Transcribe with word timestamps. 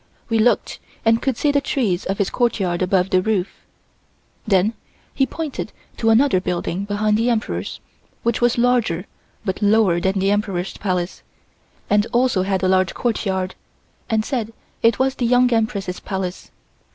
We 0.29 0.39
looked 0.39 0.79
and 1.05 1.21
could 1.21 1.37
see 1.37 1.51
the 1.51 1.61
trees 1.61 2.05
of 2.07 2.17
his 2.17 2.31
courtyard 2.31 2.81
above 2.81 3.11
the 3.11 3.21
roof. 3.21 3.49
Then 4.47 4.73
he 5.13 5.27
pointed 5.27 5.71
to 5.97 6.09
another 6.09 6.39
building 6.41 6.85
behind 6.85 7.19
the 7.19 7.29
Emperor's, 7.29 7.79
which 8.23 8.41
was 8.41 8.57
larger 8.57 9.05
but 9.45 9.61
lower 9.61 9.99
than 9.99 10.17
the 10.17 10.31
Emperor's 10.31 10.75
Palace, 10.75 11.21
and 11.87 12.07
also 12.13 12.41
had 12.41 12.63
a 12.63 12.67
large 12.67 12.95
courtyard, 12.95 13.53
and 14.09 14.25
said 14.25 14.53
it 14.81 14.97
was 14.97 15.13
the 15.13 15.25
Young 15.27 15.53
Empress's 15.53 15.99
Palace. 15.99 16.49